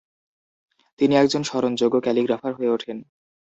[0.99, 2.97] তিনি একজন স্মরণযোগ্য ক্যালিগ্রাফার হয়ে ওঠেন।